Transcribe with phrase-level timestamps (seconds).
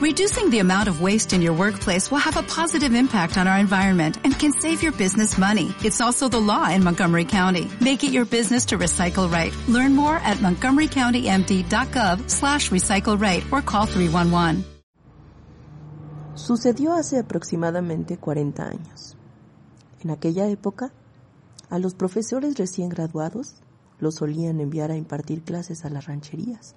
[0.00, 3.58] Reducing the amount of waste in your workplace will have a positive impact on our
[3.58, 5.74] environment and can save your business money.
[5.84, 7.68] It's also the law in Montgomery County.
[7.82, 9.52] Make it your business to recycle right.
[9.68, 14.64] Learn more at montgomerycountymd.gov slash recycle right or call 311.
[16.34, 19.16] Sucedió hace aproximadamente 40 años.
[20.02, 20.94] En aquella época,
[21.68, 23.56] a los profesores recién graduados
[23.98, 26.74] los solían enviar a impartir clases a las rancherías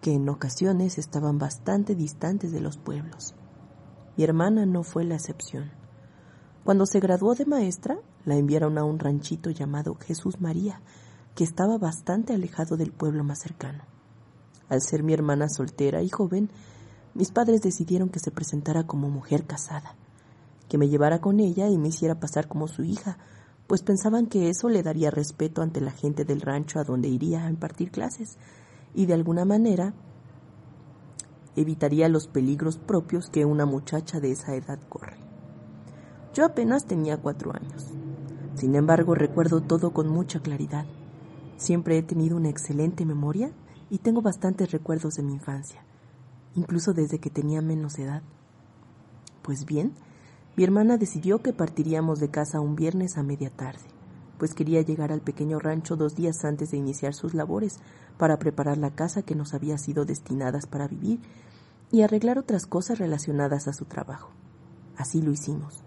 [0.00, 3.34] que en ocasiones estaban bastante distantes de los pueblos.
[4.16, 5.70] Mi hermana no fue la excepción.
[6.64, 10.80] Cuando se graduó de maestra, la enviaron a un ranchito llamado Jesús María,
[11.34, 13.84] que estaba bastante alejado del pueblo más cercano.
[14.68, 16.50] Al ser mi hermana soltera y joven,
[17.14, 19.94] mis padres decidieron que se presentara como mujer casada,
[20.68, 23.18] que me llevara con ella y me hiciera pasar como su hija,
[23.66, 27.44] pues pensaban que eso le daría respeto ante la gente del rancho a donde iría
[27.44, 28.36] a impartir clases,
[28.94, 29.94] y de alguna manera
[31.56, 35.16] evitaría los peligros propios que una muchacha de esa edad corre.
[36.34, 37.86] Yo apenas tenía cuatro años.
[38.54, 40.86] Sin embargo, recuerdo todo con mucha claridad.
[41.56, 43.52] Siempre he tenido una excelente memoria
[43.90, 45.84] y tengo bastantes recuerdos de mi infancia,
[46.54, 48.22] incluso desde que tenía menos edad.
[49.42, 49.94] Pues bien,
[50.56, 53.97] mi hermana decidió que partiríamos de casa un viernes a media tarde
[54.38, 57.78] pues quería llegar al pequeño rancho dos días antes de iniciar sus labores
[58.16, 61.20] para preparar la casa que nos había sido destinadas para vivir
[61.90, 64.30] y arreglar otras cosas relacionadas a su trabajo.
[64.96, 65.82] Así lo hicimos.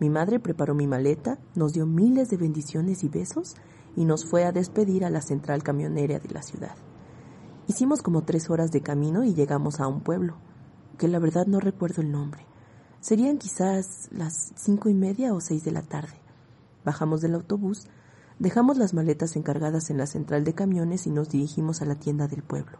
[0.00, 3.54] Mi madre preparó mi maleta, nos dio miles de bendiciones y besos
[3.94, 6.74] y nos fue a despedir a la central camionera de la ciudad.
[7.68, 10.36] Hicimos como tres horas de camino y llegamos a un pueblo,
[10.98, 12.46] que la verdad no recuerdo el nombre.
[13.00, 16.21] Serían quizás las cinco y media o seis de la tarde.
[16.84, 17.86] Bajamos del autobús,
[18.38, 22.28] dejamos las maletas encargadas en la central de camiones y nos dirigimos a la tienda
[22.28, 22.78] del pueblo.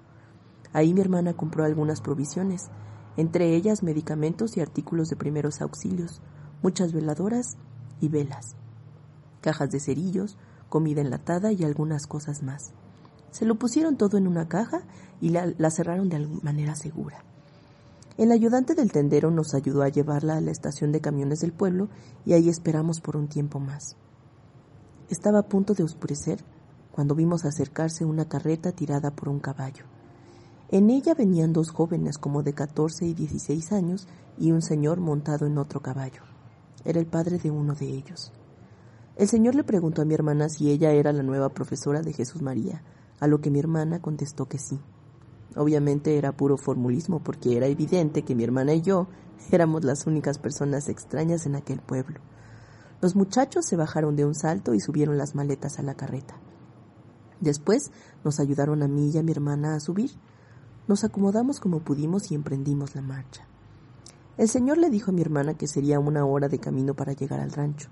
[0.72, 2.70] Ahí mi hermana compró algunas provisiones,
[3.16, 6.22] entre ellas medicamentos y artículos de primeros auxilios,
[6.62, 7.56] muchas veladoras
[8.00, 8.56] y velas,
[9.40, 12.72] cajas de cerillos, comida enlatada y algunas cosas más.
[13.30, 14.82] Se lo pusieron todo en una caja
[15.20, 17.24] y la, la cerraron de manera segura.
[18.18, 21.88] El ayudante del tendero nos ayudó a llevarla a la estación de camiones del pueblo
[22.26, 23.96] y ahí esperamos por un tiempo más.
[25.08, 26.44] Estaba a punto de oscurecer
[26.90, 29.86] cuando vimos acercarse una carreta tirada por un caballo.
[30.68, 34.08] En ella venían dos jóvenes como de 14 y 16 años
[34.38, 36.22] y un señor montado en otro caballo.
[36.84, 38.32] Era el padre de uno de ellos.
[39.16, 42.42] El señor le preguntó a mi hermana si ella era la nueva profesora de Jesús
[42.42, 42.82] María,
[43.20, 44.80] a lo que mi hermana contestó que sí.
[45.56, 49.08] Obviamente era puro formulismo porque era evidente que mi hermana y yo
[49.50, 52.20] éramos las únicas personas extrañas en aquel pueblo.
[53.00, 56.36] Los muchachos se bajaron de un salto y subieron las maletas a la carreta.
[57.40, 57.90] Después
[58.24, 60.12] nos ayudaron a mí y a mi hermana a subir.
[60.86, 63.46] Nos acomodamos como pudimos y emprendimos la marcha.
[64.38, 67.40] El señor le dijo a mi hermana que sería una hora de camino para llegar
[67.40, 67.90] al rancho.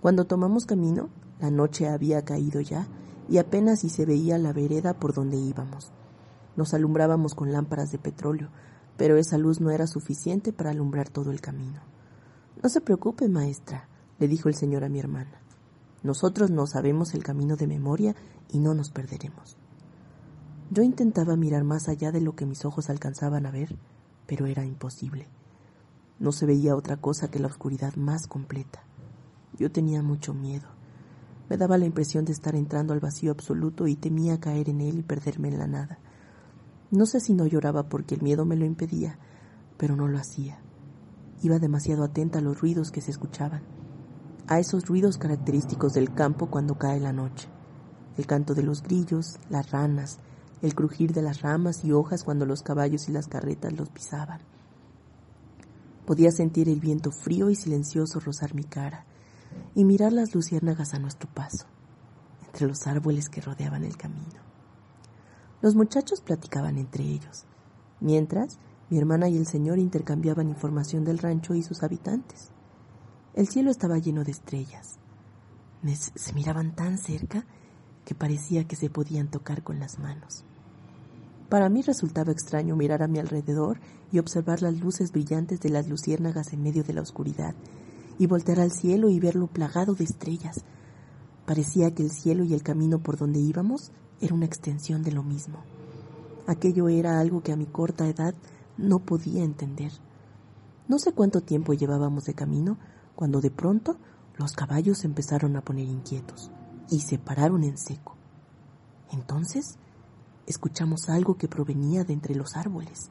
[0.00, 1.10] Cuando tomamos camino,
[1.40, 2.88] la noche había caído ya
[3.28, 5.92] y apenas si se veía la vereda por donde íbamos.
[6.58, 8.48] Nos alumbrábamos con lámparas de petróleo,
[8.96, 11.82] pero esa luz no era suficiente para alumbrar todo el camino.
[12.60, 13.88] No se preocupe, maestra,
[14.18, 15.40] le dijo el señor a mi hermana.
[16.02, 18.16] Nosotros no sabemos el camino de memoria
[18.50, 19.56] y no nos perderemos.
[20.72, 23.76] Yo intentaba mirar más allá de lo que mis ojos alcanzaban a ver,
[24.26, 25.28] pero era imposible.
[26.18, 28.82] No se veía otra cosa que la oscuridad más completa.
[29.56, 30.66] Yo tenía mucho miedo.
[31.48, 34.98] Me daba la impresión de estar entrando al vacío absoluto y temía caer en él
[34.98, 36.00] y perderme en la nada.
[36.90, 39.18] No sé si no lloraba porque el miedo me lo impedía,
[39.76, 40.58] pero no lo hacía.
[41.42, 43.62] Iba demasiado atenta a los ruidos que se escuchaban,
[44.46, 47.48] a esos ruidos característicos del campo cuando cae la noche,
[48.16, 50.18] el canto de los grillos, las ranas,
[50.62, 54.40] el crujir de las ramas y hojas cuando los caballos y las carretas los pisaban.
[56.06, 59.04] Podía sentir el viento frío y silencioso rozar mi cara
[59.74, 61.66] y mirar las luciérnagas a nuestro paso,
[62.46, 64.47] entre los árboles que rodeaban el camino.
[65.60, 67.44] Los muchachos platicaban entre ellos,
[68.00, 68.58] mientras
[68.90, 72.50] mi hermana y el señor intercambiaban información del rancho y sus habitantes.
[73.34, 74.98] El cielo estaba lleno de estrellas.
[75.82, 77.44] se miraban tan cerca
[78.04, 80.44] que parecía que se podían tocar con las manos.
[81.48, 83.80] Para mí resultaba extraño mirar a mi alrededor
[84.12, 87.54] y observar las luces brillantes de las luciérnagas en medio de la oscuridad,
[88.18, 90.64] y voltear al cielo y verlo plagado de estrellas.
[91.48, 93.90] Parecía que el cielo y el camino por donde íbamos
[94.20, 95.64] era una extensión de lo mismo.
[96.46, 98.34] Aquello era algo que a mi corta edad
[98.76, 99.90] no podía entender.
[100.88, 102.76] No sé cuánto tiempo llevábamos de camino
[103.16, 103.96] cuando de pronto
[104.36, 106.50] los caballos empezaron a poner inquietos
[106.90, 108.18] y se pararon en seco.
[109.10, 109.78] Entonces
[110.46, 113.08] escuchamos algo que provenía de entre los árboles.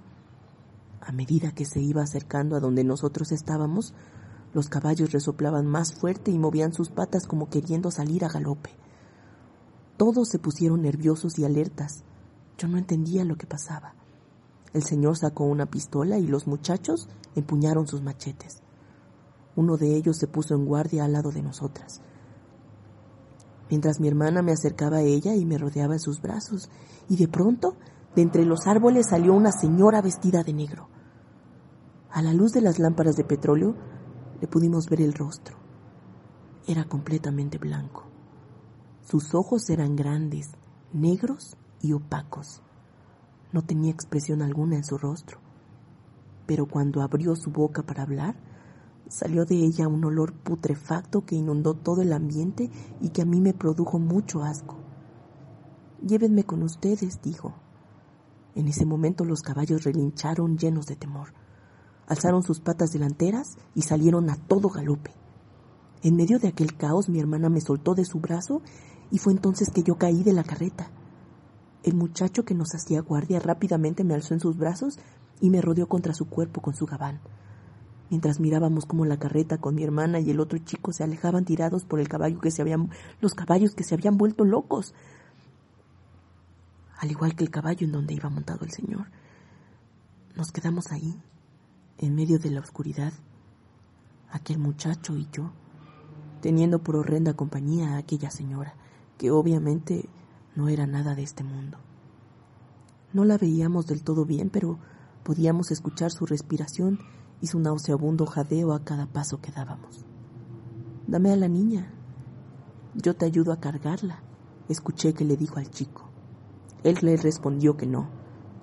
[1.01, 3.95] A medida que se iba acercando a donde nosotros estábamos,
[4.53, 8.71] los caballos resoplaban más fuerte y movían sus patas como queriendo salir a galope.
[9.97, 12.03] Todos se pusieron nerviosos y alertas.
[12.57, 13.93] Yo no entendía lo que pasaba.
[14.73, 18.61] El señor sacó una pistola y los muchachos empuñaron sus machetes.
[19.55, 22.01] Uno de ellos se puso en guardia al lado de nosotras.
[23.69, 26.69] Mientras mi hermana me acercaba a ella y me rodeaba en sus brazos,
[27.09, 27.75] y de pronto,
[28.15, 30.89] de entre los árboles salió una señora vestida de negro.
[32.11, 33.75] A la luz de las lámparas de petróleo,
[34.41, 35.57] le pudimos ver el rostro.
[36.67, 38.03] Era completamente blanco.
[39.01, 40.51] Sus ojos eran grandes,
[40.93, 42.61] negros y opacos.
[43.51, 45.39] No tenía expresión alguna en su rostro,
[46.45, 48.35] pero cuando abrió su boca para hablar,
[49.07, 52.69] salió de ella un olor putrefacto que inundó todo el ambiente
[52.99, 54.77] y que a mí me produjo mucho asco.
[56.05, 57.55] Llévenme con ustedes, dijo.
[58.55, 61.33] En ese momento los caballos relincharon llenos de temor
[62.07, 65.11] alzaron sus patas delanteras y salieron a todo galope.
[66.01, 68.61] En medio de aquel caos mi hermana me soltó de su brazo
[69.11, 70.89] y fue entonces que yo caí de la carreta.
[71.83, 74.99] El muchacho que nos hacía guardia rápidamente me alzó en sus brazos
[75.39, 77.19] y me rodeó contra su cuerpo con su gabán.
[78.09, 81.83] Mientras mirábamos cómo la carreta con mi hermana y el otro chico se alejaban tirados
[81.83, 82.89] por el caballo que se habían
[83.19, 84.93] los caballos que se habían vuelto locos,
[86.99, 89.07] al igual que el caballo en donde iba montado el señor.
[90.35, 91.19] Nos quedamos ahí,
[91.97, 93.13] en medio de la oscuridad,
[94.31, 95.51] aquel muchacho y yo,
[96.41, 98.75] teniendo por horrenda compañía a aquella señora,
[99.17, 100.09] que obviamente
[100.55, 101.77] no era nada de este mundo.
[103.13, 104.77] No la veíamos del todo bien, pero
[105.23, 106.99] podíamos escuchar su respiración
[107.41, 110.05] y su nauseabundo jadeo a cada paso que dábamos.
[111.07, 111.91] Dame a la niña.
[112.93, 114.21] Yo te ayudo a cargarla,
[114.69, 116.09] escuché que le dijo al chico.
[116.83, 118.09] Él le respondió que no,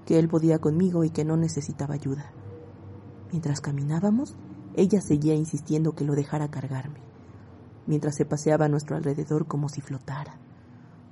[0.04, 2.32] que él podía conmigo y que no necesitaba ayuda.
[3.30, 4.36] Mientras caminábamos,
[4.74, 7.00] ella seguía insistiendo que lo dejara cargarme,
[7.86, 10.38] mientras se paseaba a nuestro alrededor como si flotara.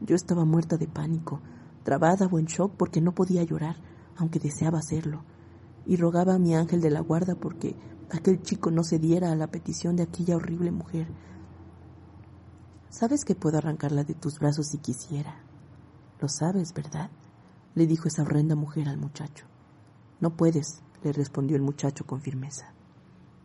[0.00, 1.40] Yo estaba muerta de pánico,
[1.84, 3.76] trabada o en shock porque no podía llorar,
[4.16, 5.24] aunque deseaba hacerlo,
[5.86, 7.76] y rogaba a mi ángel de la guarda porque
[8.10, 11.08] aquel chico no cediera a la petición de aquella horrible mujer.
[12.88, 15.36] Sabes que puedo arrancarla de tus brazos si quisiera.
[16.20, 17.10] Lo sabes, ¿verdad?
[17.74, 19.46] le dijo esa horrenda mujer al muchacho.
[20.20, 22.72] No puedes, le respondió el muchacho con firmeza,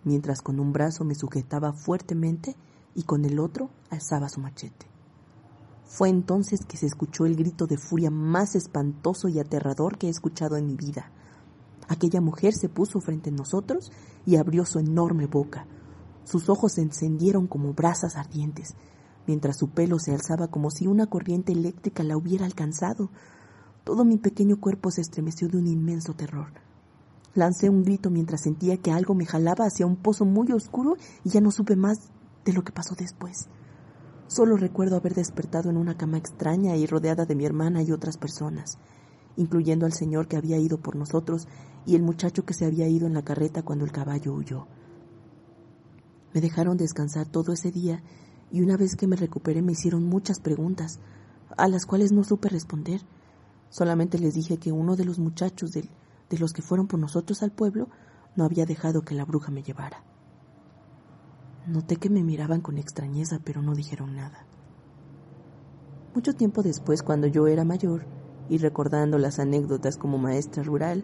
[0.03, 2.55] mientras con un brazo me sujetaba fuertemente
[2.95, 4.87] y con el otro alzaba su machete.
[5.87, 10.09] Fue entonces que se escuchó el grito de furia más espantoso y aterrador que he
[10.09, 11.11] escuchado en mi vida.
[11.87, 13.91] Aquella mujer se puso frente a nosotros
[14.25, 15.65] y abrió su enorme boca.
[16.25, 18.75] Sus ojos se encendieron como brasas ardientes,
[19.25, 23.09] mientras su pelo se alzaba como si una corriente eléctrica la hubiera alcanzado.
[23.85, 26.66] Todo mi pequeño cuerpo se estremeció de un inmenso terror.
[27.37, 31.29] Lancé un grito mientras sentía que algo me jalaba hacia un pozo muy oscuro y
[31.29, 32.09] ya no supe más
[32.43, 33.47] de lo que pasó después.
[34.25, 38.17] Solo recuerdo haber despertado en una cama extraña y rodeada de mi hermana y otras
[38.17, 38.79] personas,
[39.35, 41.47] incluyendo al señor que había ido por nosotros
[41.85, 44.65] y el muchacho que se había ido en la carreta cuando el caballo huyó.
[46.33, 48.01] Me dejaron descansar todo ese día
[48.49, 50.99] y una vez que me recuperé me hicieron muchas preguntas,
[51.55, 53.01] a las cuales no supe responder.
[53.69, 55.91] Solamente les dije que uno de los muchachos del
[56.29, 57.89] de los que fueron por nosotros al pueblo,
[58.35, 60.03] no había dejado que la bruja me llevara.
[61.65, 64.45] Noté que me miraban con extrañeza, pero no dijeron nada.
[66.13, 68.05] Mucho tiempo después, cuando yo era mayor,
[68.49, 71.03] y recordando las anécdotas como maestra rural,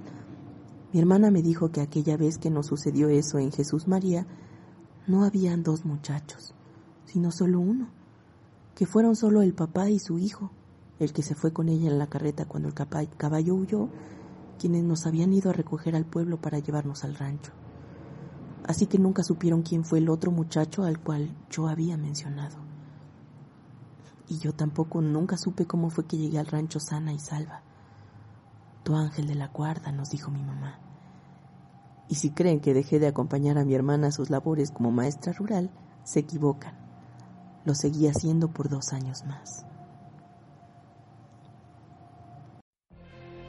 [0.93, 4.25] mi hermana me dijo que aquella vez que nos sucedió eso en Jesús María,
[5.07, 6.53] no habían dos muchachos,
[7.05, 7.89] sino solo uno,
[8.75, 10.51] que fueron solo el papá y su hijo,
[10.99, 13.89] el que se fue con ella en la carreta cuando el caballo huyó
[14.59, 17.51] quienes nos habían ido a recoger al pueblo para llevarnos al rancho.
[18.65, 22.57] Así que nunca supieron quién fue el otro muchacho al cual yo había mencionado.
[24.29, 27.61] Y yo tampoco nunca supe cómo fue que llegué al rancho sana y salva.
[28.83, 30.79] Tu ángel de la guarda, nos dijo mi mamá.
[32.07, 35.33] Y si creen que dejé de acompañar a mi hermana a sus labores como maestra
[35.33, 35.71] rural,
[36.03, 36.75] se equivocan.
[37.65, 39.65] Lo seguí haciendo por dos años más.